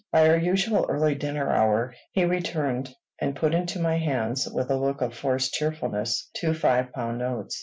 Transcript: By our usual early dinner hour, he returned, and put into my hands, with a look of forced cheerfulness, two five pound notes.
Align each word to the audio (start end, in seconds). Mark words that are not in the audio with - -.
By 0.11 0.27
our 0.27 0.37
usual 0.37 0.87
early 0.89 1.13
dinner 1.13 1.51
hour, 1.51 1.93
he 2.11 2.25
returned, 2.25 2.95
and 3.19 3.35
put 3.35 3.53
into 3.53 3.77
my 3.77 3.99
hands, 3.99 4.47
with 4.51 4.71
a 4.71 4.75
look 4.79 4.99
of 4.99 5.13
forced 5.15 5.53
cheerfulness, 5.53 6.27
two 6.35 6.55
five 6.55 6.91
pound 6.91 7.19
notes. 7.19 7.59